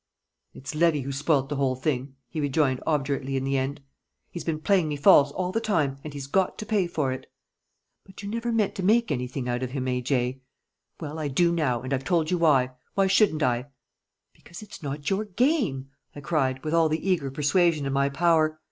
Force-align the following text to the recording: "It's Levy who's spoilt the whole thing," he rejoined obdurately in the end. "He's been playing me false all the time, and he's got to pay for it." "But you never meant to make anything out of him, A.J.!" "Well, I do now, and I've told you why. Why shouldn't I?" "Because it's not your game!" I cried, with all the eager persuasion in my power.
"It's 0.55 0.73
Levy 0.73 1.01
who's 1.01 1.17
spoilt 1.17 1.47
the 1.49 1.57
whole 1.57 1.75
thing," 1.75 2.15
he 2.27 2.41
rejoined 2.41 2.81
obdurately 2.87 3.37
in 3.37 3.43
the 3.43 3.55
end. 3.55 3.81
"He's 4.31 4.43
been 4.43 4.59
playing 4.59 4.87
me 4.87 4.95
false 4.95 5.31
all 5.33 5.51
the 5.51 5.61
time, 5.61 5.99
and 6.03 6.11
he's 6.11 6.25
got 6.25 6.57
to 6.57 6.65
pay 6.65 6.87
for 6.87 7.11
it." 7.11 7.31
"But 8.03 8.23
you 8.23 8.27
never 8.29 8.51
meant 8.51 8.73
to 8.77 8.83
make 8.83 9.11
anything 9.11 9.47
out 9.47 9.61
of 9.61 9.69
him, 9.73 9.87
A.J.!" 9.87 10.41
"Well, 10.99 11.19
I 11.19 11.27
do 11.27 11.51
now, 11.51 11.83
and 11.83 11.93
I've 11.93 12.03
told 12.03 12.31
you 12.31 12.39
why. 12.39 12.71
Why 12.95 13.05
shouldn't 13.05 13.43
I?" 13.43 13.67
"Because 14.33 14.63
it's 14.63 14.81
not 14.81 15.11
your 15.11 15.25
game!" 15.25 15.91
I 16.15 16.19
cried, 16.21 16.63
with 16.63 16.73
all 16.73 16.89
the 16.89 17.07
eager 17.07 17.29
persuasion 17.29 17.85
in 17.85 17.93
my 17.93 18.09
power. 18.09 18.59